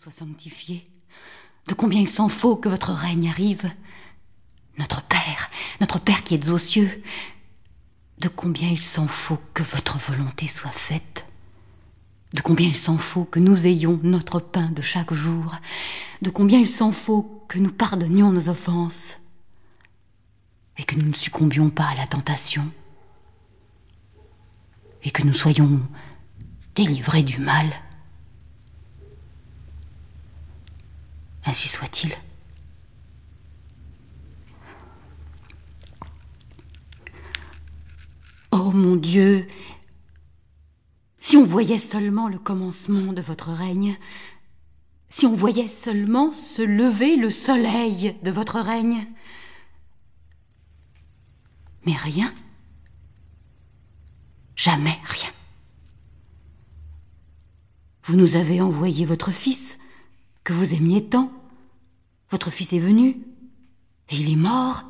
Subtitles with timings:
[0.00, 0.86] soit sanctifié.
[1.68, 3.70] De combien il s'en faut que votre règne arrive.
[4.78, 7.02] Notre Père, notre Père qui êtes aux cieux,
[8.16, 11.26] de combien il s'en faut que votre volonté soit faite.
[12.32, 15.56] De combien il s'en faut que nous ayons notre pain de chaque jour.
[16.22, 19.18] De combien il s'en faut que nous pardonnions nos offenses.
[20.78, 22.66] Et que nous ne succombions pas à la tentation.
[25.02, 25.78] Et que nous soyons
[26.74, 27.66] délivrés du mal.
[31.44, 32.14] Ainsi soit-il.
[38.52, 39.46] Oh mon Dieu,
[41.18, 43.96] si on voyait seulement le commencement de votre règne,
[45.08, 49.06] si on voyait seulement se lever le soleil de votre règne.
[51.84, 52.32] Mais rien.
[54.56, 55.30] Jamais rien.
[58.04, 59.78] Vous nous avez envoyé votre fils,
[60.44, 61.32] que vous aimiez tant.
[62.30, 63.16] Votre fils est venu,
[64.08, 64.84] et il est mort.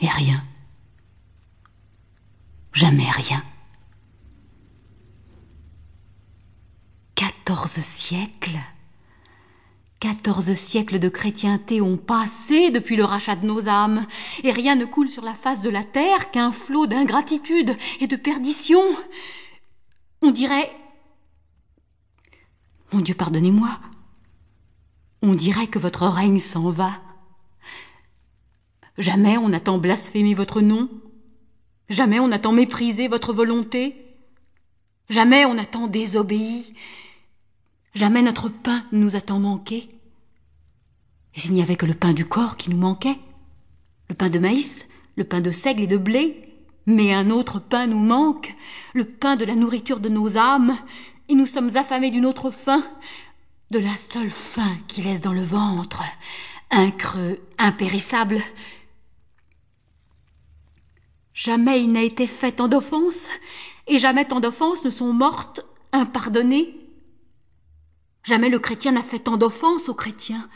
[0.00, 0.42] Et rien.
[2.72, 3.42] Jamais rien.
[7.14, 8.58] Quatorze siècles.
[9.98, 14.06] Quatorze siècles de chrétienté ont passé depuis le rachat de nos âmes,
[14.42, 18.16] et rien ne coule sur la face de la terre qu'un flot d'ingratitude et de
[18.16, 18.80] perdition.
[20.22, 20.70] On dirait.
[22.92, 23.68] Mon Dieu, pardonnez-moi.
[25.22, 26.90] On dirait que votre règne s'en va.
[28.98, 30.88] Jamais on n'a tant blasphémé votre nom,
[31.90, 33.96] Jamais on n'a tant méprisé votre volonté.
[35.10, 36.72] Jamais on n'a tant désobéi.
[37.94, 39.88] Jamais notre pain nous a tant manqué.
[41.34, 43.18] Et s'il n'y avait que le pain du corps qui nous manquait,
[44.08, 46.54] le pain de maïs, le pain de seigle et de blé,
[46.86, 48.54] mais un autre pain nous manque,
[48.94, 50.76] le pain de la nourriture de nos âmes,
[51.30, 52.84] et nous sommes affamés d'une autre faim,
[53.70, 56.02] de la seule faim qui laisse dans le ventre
[56.70, 58.42] un creux impérissable,
[61.32, 63.30] Jamais il n'a été fait tant d'offenses,
[63.86, 66.78] et jamais tant d'offenses ne sont mortes impardonnées.
[68.24, 70.50] Jamais le chrétien n'a fait tant d'offenses au chrétien.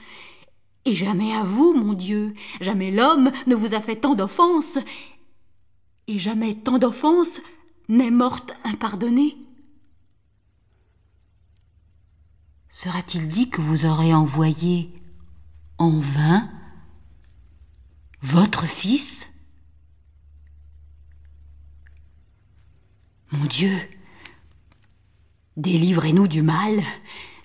[0.84, 4.78] Et jamais à vous, mon Dieu, jamais l'homme ne vous a fait tant d'offenses.
[6.06, 7.40] Et jamais tant d'offenses
[7.88, 9.38] n'est morte impardonnée.
[12.84, 14.92] Sera-t-il dit que vous aurez envoyé
[15.78, 16.50] en vain
[18.20, 19.30] votre fils?
[23.32, 23.72] Mon Dieu,
[25.56, 26.82] délivrez-nous du mal,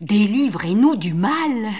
[0.02, 1.72] délivrez-nous du mal.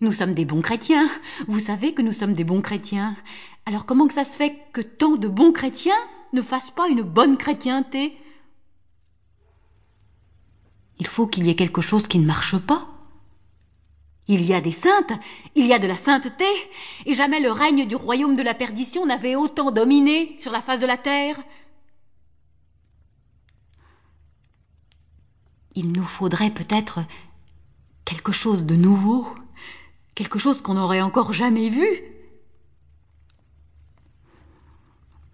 [0.00, 1.10] Nous sommes des bons chrétiens,
[1.46, 3.18] vous savez que nous sommes des bons chrétiens.
[3.66, 6.00] Alors comment que ça se fait que tant de bons chrétiens
[6.32, 8.16] ne fassent pas une bonne chrétienté?
[11.00, 12.86] Il faut qu'il y ait quelque chose qui ne marche pas.
[14.28, 15.12] Il y a des saintes,
[15.56, 16.44] il y a de la sainteté,
[17.04, 20.78] et jamais le règne du royaume de la perdition n'avait autant dominé sur la face
[20.78, 21.36] de la terre.
[25.74, 27.00] il nous faudrait peut-être
[28.04, 29.26] quelque chose de nouveau,
[30.14, 31.88] quelque chose qu'on n'aurait encore jamais vu.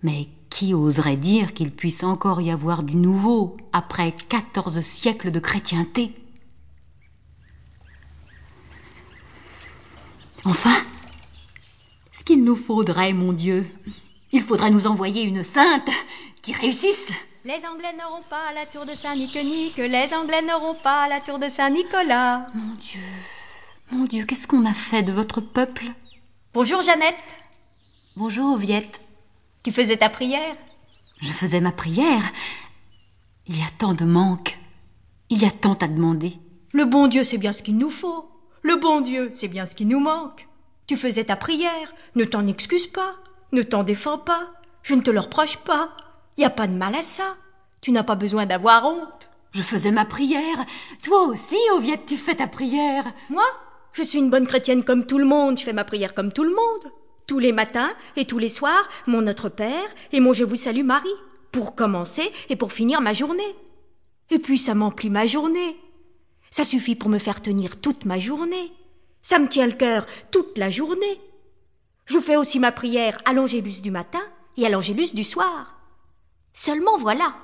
[0.02, 5.40] Mais qui oserait dire qu'il puisse encore y avoir du nouveau après quatorze siècles de
[5.40, 6.12] chrétienté?
[10.44, 10.76] Enfin,
[12.12, 13.66] ce qu'il nous faudrait, mon Dieu,
[14.32, 15.88] il faudrait nous envoyer une sainte
[16.42, 17.10] qui réussisse.
[17.44, 21.48] Les Anglais n'auront pas la tour de Saint-Niconique, les Anglais n'auront pas la tour de
[21.48, 22.46] Saint-Nicolas.
[22.54, 23.00] Mon Dieu,
[23.92, 25.84] mon Dieu, qu'est-ce qu'on a fait de votre peuple?
[26.54, 27.22] Bonjour Jeannette.
[28.16, 29.00] Bonjour Viette.
[29.66, 30.54] Tu faisais ta prière?
[31.20, 32.22] Je faisais ma prière.
[33.48, 34.60] Il y a tant de manques.
[35.28, 36.34] Il y a tant à demander.
[36.70, 38.30] Le bon Dieu, c'est bien ce qu'il nous faut.
[38.62, 40.46] Le bon Dieu, c'est bien ce qui nous manque.
[40.86, 41.92] Tu faisais ta prière.
[42.14, 43.16] Ne t'en excuse pas.
[43.50, 44.52] Ne t'en défends pas.
[44.84, 45.96] Je ne te le reproche pas.
[46.38, 47.34] Y a pas de mal à ça.
[47.80, 49.30] Tu n'as pas besoin d'avoir honte.
[49.50, 50.64] Je faisais ma prière.
[51.02, 53.04] Toi aussi, Oviette, tu fais ta prière.
[53.30, 53.42] Moi?
[53.94, 55.58] Je suis une bonne chrétienne comme tout le monde.
[55.58, 56.92] Je fais ma prière comme tout le monde.
[57.26, 60.84] Tous les matins et tous les soirs, mon Notre Père et mon Je vous salue
[60.84, 61.08] Marie.
[61.50, 63.56] Pour commencer et pour finir ma journée.
[64.30, 65.76] Et puis ça m'emplit ma journée.
[66.50, 68.72] Ça suffit pour me faire tenir toute ma journée.
[69.22, 71.20] Ça me tient le cœur toute la journée.
[72.04, 74.22] Je fais aussi ma prière à l'angélus du matin
[74.56, 75.74] et à l'angélus du soir.
[76.52, 77.34] Seulement voilà.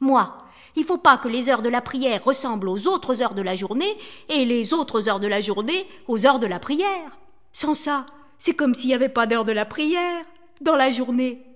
[0.00, 0.38] Moi,
[0.74, 3.56] il faut pas que les heures de la prière ressemblent aux autres heures de la
[3.56, 3.98] journée
[4.30, 7.18] et les autres heures de la journée aux heures de la prière.
[7.52, 8.06] Sans ça,
[8.42, 10.24] c'est comme s'il n'y avait pas d'heure de la prière
[10.62, 11.46] dans la journée.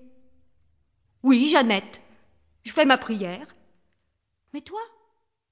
[1.21, 2.01] Oui, Jeannette,
[2.63, 3.45] je fais ma prière.
[4.53, 4.79] Mais toi,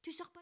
[0.01, 0.33] tu sors pas